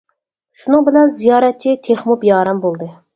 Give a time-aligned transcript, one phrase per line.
[0.61, 2.89] شۇنىڭ بىلەن زىيارەتچى تېخىمۇ بىئارام بولدى.